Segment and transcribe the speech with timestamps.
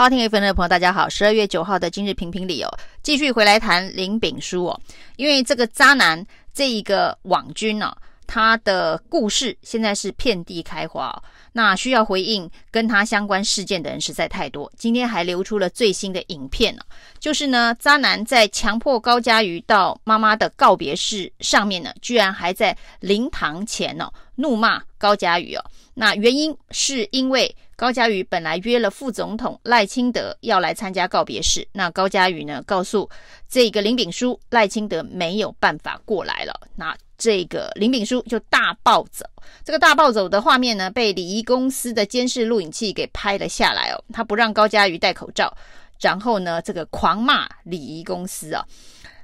[0.00, 1.10] 好听 FM 的朋友，大家好。
[1.10, 4.80] 十二月九号的今日评评理哦，继续回来谈林炳书哦，
[5.16, 7.96] 因为这个渣男这一个网军呢、哦，
[8.26, 14.72] 他的故事现在是遍地开花哦，那需要回应跟他相关事件的人实在太多。
[14.74, 16.88] 今天还流出了最新的影片呢、哦，
[17.18, 25.64] 就是呢，渣男在强迫高嘉瑜到妈妈的告别式上面呢，居然还在灵堂前呢、哦、怒骂高嘉瑜哦。
[25.94, 33.08] 那原因是因为高嘉瑜本来约了副总统赖清德要来参加告别式，那高嘉瑜呢告诉
[33.48, 39.24] 这个林炳书，赖清德没有办法过来了，那这个林炳书就大暴走。
[39.64, 44.04] 这个大暴走的画面呢，被礼仪公司的监视录影器给拍了下来哦。
[44.12, 45.54] 他不让高嘉瑜戴口罩，
[46.00, 48.64] 然后呢，这个狂骂礼仪公司啊、哦。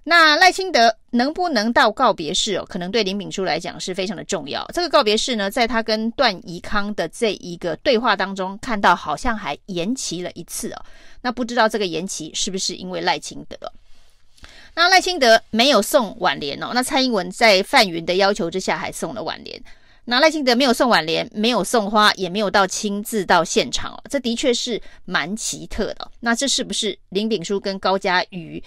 [0.08, 2.64] 那赖清德能不能到告别式哦？
[2.64, 4.64] 可能对林炳书来讲是非常的重要。
[4.72, 10.84] 这个告别式呢，在他跟段宜康的这一个对话当中，看到好像还延期了一次哦。
[11.22, 13.58] 那不知道这个延期是不是因为赖清德？
[14.76, 16.70] 那赖清德没有送挽联哦。
[16.72, 19.60] 那蔡英文在范云的要求之下，还送了挽联。
[20.04, 24.00] 那赖清德没有送挽联，没有送花，也没有到亲自到现场哦。
[24.08, 26.08] 这的确是蛮奇特的。
[26.20, 28.62] 那这是不是林炳书跟高嘉瑜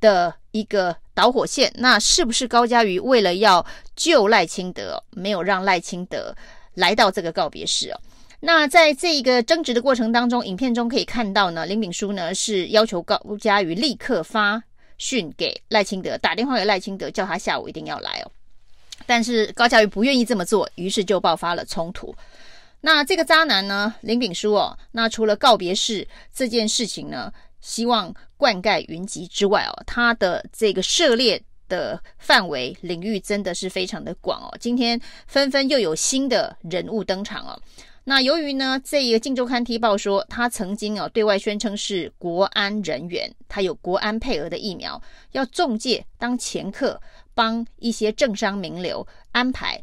[0.00, 6.34] 的一个导火线，那是不是高嘉瑜为了要救赖清德，没有让赖清德
[6.74, 8.00] 来到这个告别式哦？
[8.40, 14.62] 那在这一个争执的过程当中，影片中可以看到呢，林炳书呢是要求高嘉瑜立刻发
[14.96, 18.32] 讯给赖清德，打电话给赖清德，叫他下午一定要来哦。
[19.06, 22.14] 但是高嘉瑜不愿意这么做，于是就爆发了冲突。
[22.80, 27.30] 那这个渣男呢，林炳书哦，那除了告别式这件事情呢，
[27.60, 34.56] 希望灌溉云集之外哦，他的这个涉猎的范围领域真的是非常的广哦。
[34.58, 37.60] 今天纷纷又有新的人物登场哦。
[38.04, 45.00] 那由于呢，这一个《镜周刊》踢报说他曾经哦对外宣称是国安人员，他有国安配额的疫苗，
[45.32, 47.00] 要中介当掮客，
[47.34, 49.80] 帮一些政商名流安排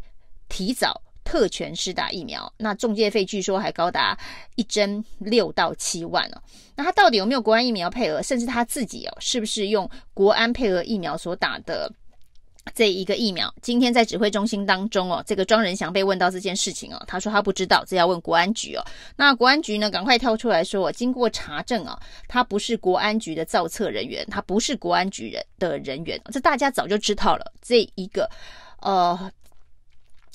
[0.50, 1.02] 提早。
[1.28, 4.18] 特权施打疫苗，那中介费据说还高达
[4.56, 6.42] 一针六到七万哦。
[6.74, 8.24] 那他到底有没有国安疫苗配额？
[8.24, 11.92] 甚至他自己哦，是不是用国安配额疫苗所打的
[12.74, 13.54] 这一个疫苗？
[13.62, 18.84] 今天在指挥中心当中哦，这个庄仁祥被问到这件事情哦，他说他不知道，这要问国安局哦。
[19.18, 22.00] 那国安局呢，赶快跳出来说，经过查证啊，
[22.30, 27.52] 他不是国安局的造册人员，他不是国安局人的人员，这大家早就知道了。
[27.62, 28.30] 这一个
[28.80, 29.30] 呃。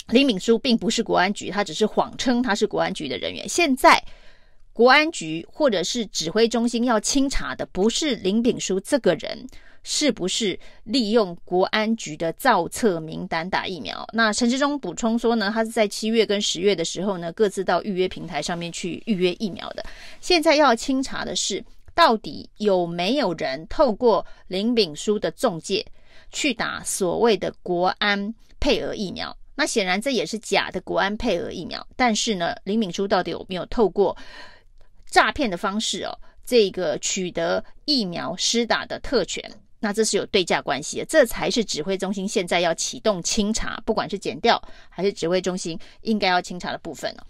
[0.09, 3.49] 林炳书并不是国安局，他只是谎称他是国安局的人员。
[3.49, 4.03] 现在
[4.73, 9.47] 国安局或者是指挥中心要清查的，不是林炳书这个人
[9.83, 14.07] 是不是利用国安局的造册名单打疫苗。
[14.13, 19.85] 那陈志忠补充说呢，他是在七月跟十月的时候呢，各自到预约平台上面去预约疫苗的。
[20.21, 21.65] 现在要清查的是，
[21.95, 25.85] 到底有没有人透过林炳书的中介
[26.31, 29.37] 去打所谓的国安配额疫苗？
[29.55, 34.17] 那显然这也是假的国安配额疫苗，但是呢，林敏珠到底有没有透过
[35.07, 39.43] 诈骗的方式哦，这个取得疫苗施打的特权？
[39.79, 47.27] 那这是有对价关系的，这才是指挥中心现在要启动清查，不管是检调还是指挥中心应该要清查的部分哦。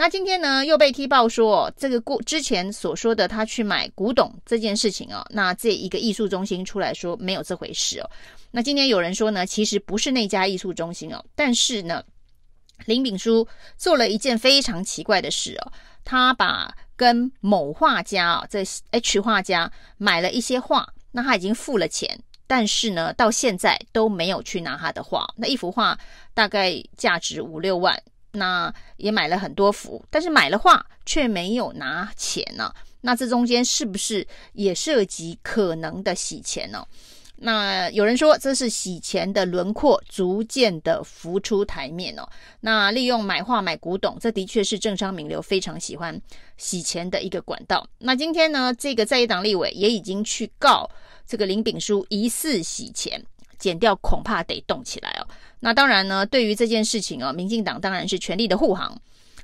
[0.00, 8.08] 那今天呢，又被踢爆说，这个过之前所说的他去买古董这件事情哦，那这一个艺术中心出来说没有这回事哦。
[8.52, 12.00] 那今天有人说呢，其实不是那家艺术中心哦，但是呢，
[12.86, 15.72] 林炳书做了一件非常奇怪的事哦，
[16.04, 22.16] 他把跟某画家啊，这 H 画家买了一些画，那他已经付了钱，
[22.46, 25.98] 但是呢，到现在都没有去拿他的画，那一幅画
[26.34, 28.00] 大概价值五六万。
[28.32, 36.84] 那也买了很多幅，但是买了画却没有拿钱呢、那这中间是不是也涉及可能的洗钱呢、
[37.36, 42.28] 那有人说这是洗钱的轮廓逐渐的浮出台面哦。
[42.60, 46.20] 那利用买画买古董，这的确是政商名流非常喜欢
[46.56, 47.86] 洗钱的一个管道。
[47.98, 50.90] 那今天呢，这个在野党立委也已经去告
[51.26, 53.24] 这个林炳书疑似洗钱。
[53.58, 55.26] 减掉恐怕得动起来哦。
[55.60, 58.96] 那当然呢，对于这件事情哦，民进党当然是全力的护航，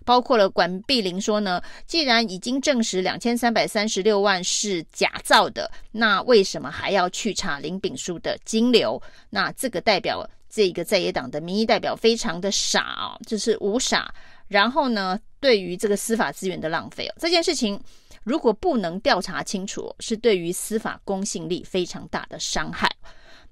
[0.05, 9.01] 包括了管碧玲说呢，既然已经证实两千三百三十六万是假造的，那为什么还要去查林炳书的金流？
[9.31, 14.15] 那这个代表这个在野党的民意代表非常的傻哦，就是无傻。
[14.47, 17.81] 然后呢，对于这个司法资源的浪费哦，这件事情
[18.23, 22.89] 如果不能调查清楚，是对于司法公信力非常大的伤害。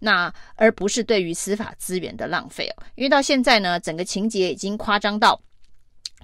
[0.05, 5.41] 那而不是对于司法资源的浪费哦，因为到现在呢，整个情节已经夸张到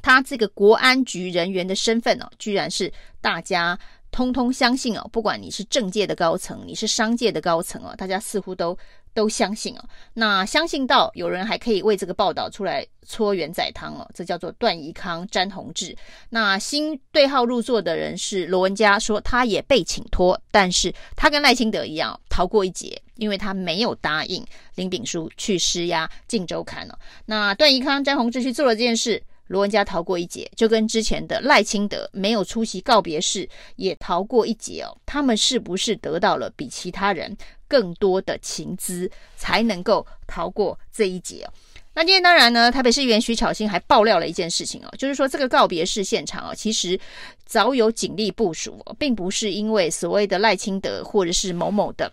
[0.02, 3.78] 他这个国安局人员的身份哦，居然是大家
[4.10, 8.76] 通通相信哦，不管你是政界的高层，你是商界的高层哦，大家似乎都
[9.18, 9.84] 都相信哦。
[10.14, 15.96] 那相信到有人还可以为这个报道出来搓圆仔汤哦，这叫做段宜康、詹宏志。
[16.30, 26.96] 那新对号入座的人是罗文嘉，说他也被请托，但是他跟赖清德一样逃过一劫，因为他没有答应林炳书去施压《镜周刊》哦。
[27.26, 29.20] 那段宜康、詹宏志去做了这件事。
[29.48, 34.96] 罗文嘉逃过一劫，就跟之前的赖清德没有出席告别式也逃过一劫哦。
[35.04, 37.36] 他们是不是得到了比其他人
[37.66, 41.52] 更多的情资，才能够逃过这一劫哦？
[41.94, 46.98] 那今天当然呢，台北市议员徐巧芯还爆料了一件事情哦，就是说这个告别式现场哦，其实
[47.44, 52.12] 早有警力部署哦，并不是因为所谓的赖清德或者是某某的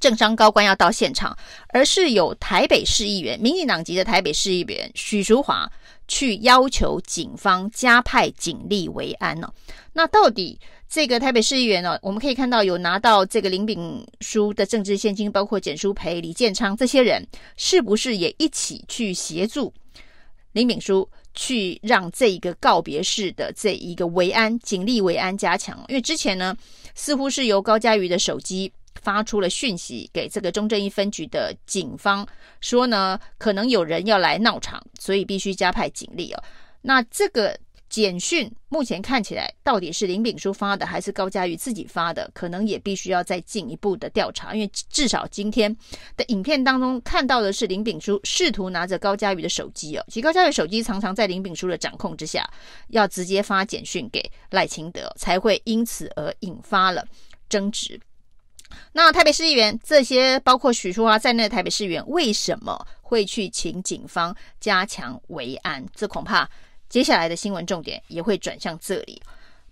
[0.00, 1.36] 政商高官要到现场，
[1.68, 5.70] 而是有台北市议员、民进党籍的台北市议员许淑华。
[6.06, 9.54] 去要求警方加派警力维安呢、哦？
[9.94, 17.26] 那到底这个台北市议员呢、我们可以看到有拿到这个林炳书的政治献金，包括简书培、李建昌这些人，
[17.56, 19.72] 是不是也一起去协助
[20.52, 25.82] 林炳书去让这一个告别式的这一个维安警力维安加强？
[25.88, 26.54] 因为之前呢，
[26.94, 28.70] 似乎是由高嘉瑜的手机。
[29.02, 32.26] 发出了讯息给这个中正一分局的警方，
[32.60, 36.42] 说呢，可能有人要来闹场，所以必须加派警力哦。
[36.82, 37.58] 那这个
[37.88, 42.28] 简讯目前看起来到底是林炳书发的，还是高嘉瑜自己发的？
[42.34, 45.74] 可能也必须要再进一步的调查，因为至少今天
[46.16, 52.48] 的影片当中看到的是林炳书试图拿着高嘉瑜的手机哦，其实高嘉瑜手机常常在林炳书的掌控之下，
[52.88, 57.06] 要直接发简讯给赖清德，才会因此而引发了
[57.48, 58.00] 争执。
[58.92, 65.84] 那台北市议员这些包括许淑华在内的台北市议员为什么会去请警方加强维安？
[65.94, 66.48] 这恐怕
[66.88, 69.20] 接下来的新闻重点也会转向这里。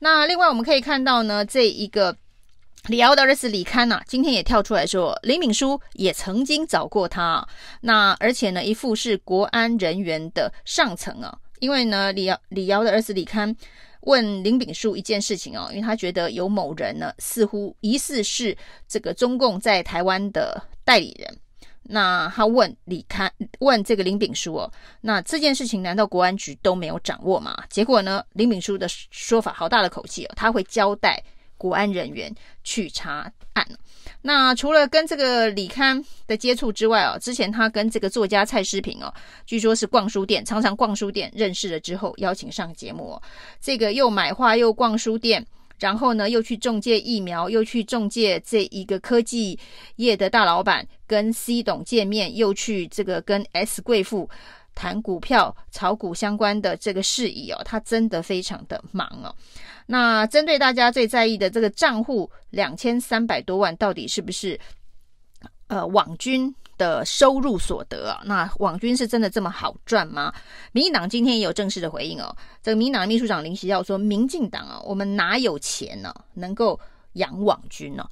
[0.00, 2.16] 那另外我们可以看到呢，这一个
[2.88, 7.46] 李敖的儿子李戡呐，今天也跳出来说，林敏书也曾经找过他。
[7.82, 13.54] 那而且呢，一副是国安人员的上层啊，因为呢，李敖李敖的儿子李戡。
[14.02, 18.56] 问林炳书一件事情哦，因为他觉得有某人呢，似乎疑似是
[18.86, 21.38] 这个中共在台湾的代理人。
[21.84, 27.56] 那他问李刊，问这个林炳书哦，那这件事情难道国安局都没有掌握吗？
[27.68, 31.20] 结果呢，林炳书的说法好大的口气哦，他会交代
[31.62, 33.64] 国安人员去查案。
[34.22, 39.14] 那除了跟这个李刊的接触之外哦，之前他跟这个作家蔡诗平哦，
[39.46, 43.22] 据说是逛书店，常常逛书店认识了之后邀请上节目哦。
[43.60, 45.46] 这个又买画又逛书店，
[45.78, 49.56] 然后呢又去中介疫苗，又去中介这一个科技
[49.96, 54.28] 业的大老板跟 C 董见面，又去这个跟 S 贵妇
[54.74, 59.34] 谈股票炒股相关的这个事宜哦，他真的非常的忙哦。
[59.86, 64.58] 那针对大家最在意的这个账户两千三百多万，到底是不是
[65.66, 68.22] 呃网军的收入所得啊？
[68.24, 70.32] 那网军是真的这么好赚吗？
[70.72, 72.34] 民进党今天也有正式的回应哦。
[72.62, 76.78] 这个民进党秘书长林锡耀说，民进党啊，我们哪有钱呢、啊，能够
[77.14, 78.10] 养网军呢、啊？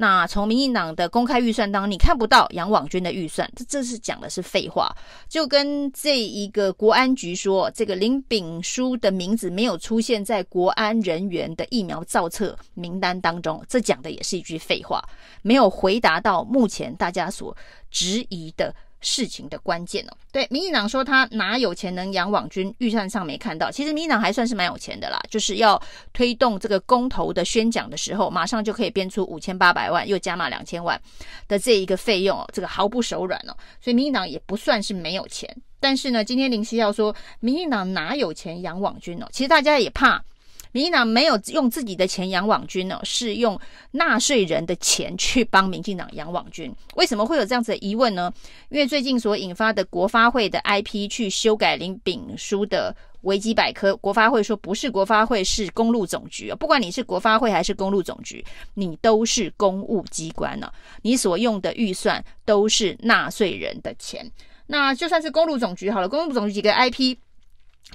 [0.00, 4.90] 那从民进党的公开预算当中，你看不到杨网军的预算，这这是讲的是废话。
[5.28, 15.04] 就跟这一个国安局说，这个林炳书的名字没有出现在国安人员的疫苗造册名单当中，这讲的也是一句废话，
[15.42, 17.54] 没有回答到目前大家所
[17.90, 18.74] 质疑的。
[19.00, 23.70] 事情的关键哦，对，民进党说他哪有钱能养网军，预算上没看到。
[23.70, 25.80] 其实民进党还算是蛮有钱的啦，就是要
[26.12, 31.00] 推动这个公投的宣讲的时候，马上就可以编出五千八百万，又加码两千万
[31.48, 33.56] 的这一个费用哦，这个毫不手软哦。
[33.80, 39.26] 所以民进党也不算是没有钱，但是呢，今天林锡耀说民进党哪有钱养网军哦？
[39.32, 40.22] 其实大家也怕。
[40.72, 43.58] 民进党没有用自己的钱养网军呢，是用
[43.92, 46.72] 纳税人的钱去帮民进党养网军。
[46.94, 48.32] 为什么会有这样子的疑问呢？
[48.68, 56.54] 因为最近所引发的国发会的 IP 去修改林炳书的维基百科，国发会说不是国发会，是公路总局。
[56.58, 60.72] 不管你是国发会还是公路总局，你都是公务机关呢，
[61.02, 64.30] 你所用的预算都是纳税人的钱。
[64.68, 67.16] 那就算是公路总局好了，公路总局几个 IP。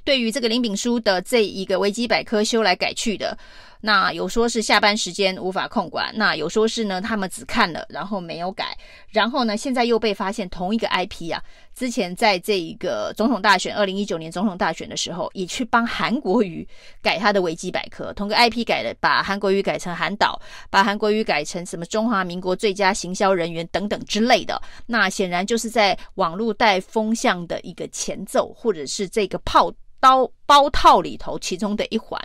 [0.03, 3.37] 对于这个林炳书的这一个维基百科修来改去的，
[3.85, 8.75] 那有说是下班时间无法控管，那有说是呢他们只看了然后没有改，
[9.09, 11.39] 然后呢现在又被发现同一个 IP 啊，
[11.75, 16.67] 之前在这一个总统大选二零一九年总统大选的时候，也去帮韩国瑜
[16.99, 29.71] 改他的维基百科，同个 IP 改了，把韩国瑜改成韩导，把韩国瑜改成什么中华民国最佳行销人员等等之类的，那显然就是在网络带风向的一个前奏，或者是这个炮。
[29.97, 32.21] 刀包套里头其中的一环，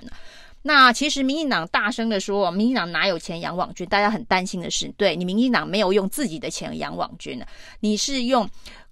[0.63, 3.87] 那其实民进党大声的说，民进党哪有钱养网军？
[3.89, 7.43] 大家很担心的是，对你民进党没有用自己的钱养网军，
[7.81, 8.49] 你是用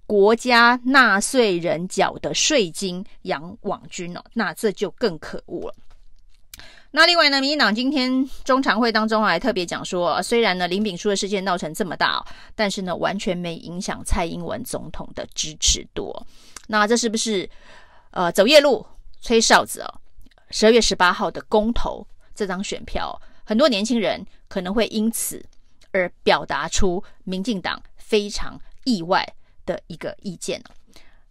[0.07, 5.75] 国家纳税人缴的税金养网军哦，那这就更可恶了。
[6.89, 16.11] 那另外呢，民进党今天中常会当中还特别讲说，虽然呢林炳书的事件闹成这么大，但是呢完全没影响蔡英文总统的支持度。
[16.65, 17.47] 那这是不是
[18.09, 18.83] 呃走夜路
[19.21, 19.93] 吹哨子哦？
[20.51, 25.45] 十二月十八号的公投这张选票，很多年轻人可能会因此
[25.91, 29.27] 而表达出民进党非常意外
[29.65, 30.63] 的一个意见。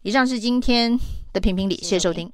[0.02, 0.98] 以上是今天
[1.32, 2.32] 的评评理，谢谢收听，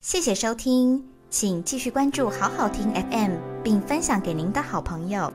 [0.00, 1.04] 谢谢收听。
[1.30, 5.32] 请继续关注好好听 FM，并分享给您的好朋友。